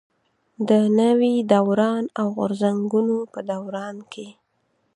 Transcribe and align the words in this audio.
د 0.69 0.71
نوي 0.99 1.35
دوران 1.51 2.03
او 2.19 2.25
غورځنګونو 2.37 3.17
په 3.31 3.39
دوران 3.51 3.95
کې 4.11 4.25
دي. 4.31 4.33